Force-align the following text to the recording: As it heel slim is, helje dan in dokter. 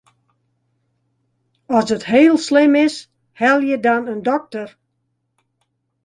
As 1.69 1.91
it 1.91 2.01
heel 2.11 2.37
slim 2.45 2.73
is, 2.83 2.95
helje 3.39 3.77
dan 3.85 4.03
in 4.13 4.21
dokter. 4.27 4.67